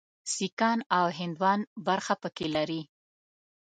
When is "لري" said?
2.55-2.81